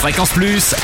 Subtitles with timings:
[0.00, 0.74] Fréquence Plus.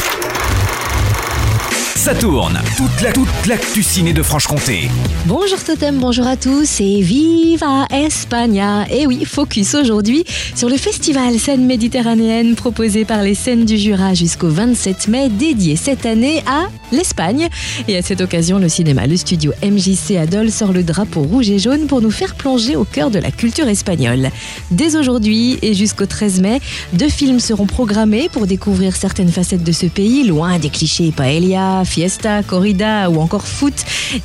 [1.96, 2.60] Ça tourne.
[2.76, 4.90] Toute la toute l'actu ciné de Franche-Comté.
[5.24, 10.24] Bonjour Totem, bonjour à tous et viva España Et oui, focus aujourd'hui
[10.54, 15.76] sur le festival scène méditerranéenne proposé par les scènes du Jura jusqu'au 27 mai, dédié
[15.76, 17.48] cette année à l'Espagne.
[17.88, 21.58] Et à cette occasion, le cinéma, le studio MJC Adol sort le drapeau rouge et
[21.58, 24.30] jaune pour nous faire plonger au cœur de la culture espagnole.
[24.70, 26.60] Dès aujourd'hui et jusqu'au 13 mai,
[26.92, 31.84] deux films seront programmés pour découvrir certaines facettes de ce pays, loin des clichés paella,
[31.86, 33.74] fiesta, corrida ou encore foot.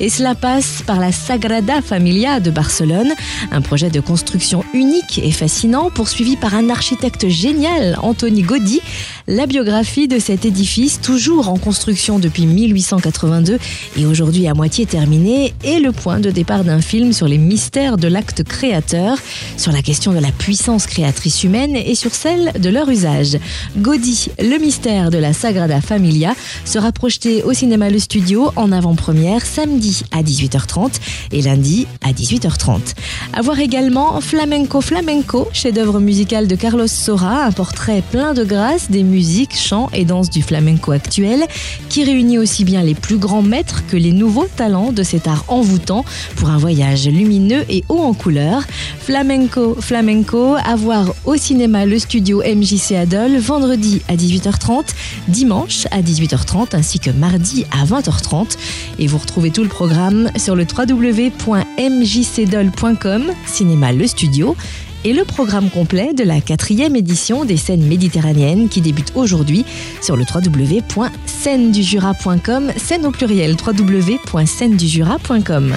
[0.00, 3.12] Et cela passe par la Sagrada Familia de Barcelone,
[3.50, 8.80] un projet de construction unique et fascinant poursuivi par un architecte génial, Anthony Gaudi.
[9.28, 13.58] La biographie de cet édifice, toujours en construction depuis 1882
[13.96, 17.98] et aujourd'hui à moitié terminé, est le point de départ d'un film sur les mystères
[17.98, 19.16] de l'acte créateur,
[19.56, 23.38] sur la question de la puissance créatrice humaine et sur celle de leur usage.
[23.76, 26.34] Gaudi, le mystère de la Sagrada Familia,
[26.64, 30.94] sera projeté au cinéma Le Studio en avant-première samedi à 18h30
[31.30, 32.94] et lundi à 18h30.
[33.34, 38.90] À voir également Flamenco Flamenco, chef-d'œuvre musical de Carlos Sora, un portrait plein de grâce
[38.90, 41.44] des musiques, chants et danses du flamenco actuel,
[41.88, 45.44] qui réunit aussi bien les plus grands maîtres que les nouveaux talents de cet art
[45.48, 48.62] envoûtant pour un voyage lumineux et haut en couleurs.
[49.00, 54.86] Flamenco Flamenco, à voir au cinéma Le Studio MJC Adol vendredi à 18h30,
[55.28, 58.56] dimanche à 18h30 ainsi que mardi à 20h30.
[58.98, 64.56] Et vous retrouvez tout le programme sur le www.mjcdol.com, cinéma le studio
[65.04, 69.64] et le programme complet de la quatrième édition des scènes méditerranéennes qui débute aujourd'hui
[70.00, 75.74] sur le www.scène-du-jura.com, scène au pluriel www.scène-du-jura.com.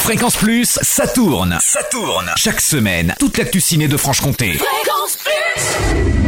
[0.00, 1.56] Fréquence Plus, ça tourne.
[1.60, 2.30] Ça tourne.
[2.36, 4.52] Chaque semaine, toute l'actu ciné de Franche-Comté.
[4.54, 6.27] Fréquence Plus